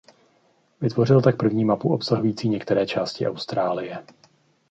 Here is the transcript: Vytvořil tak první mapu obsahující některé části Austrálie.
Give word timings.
Vytvořil 0.81 1.21
tak 1.21 1.37
první 1.37 1.65
mapu 1.65 1.93
obsahující 1.93 2.49
některé 2.49 2.85
části 2.87 3.27
Austrálie. 3.27 4.05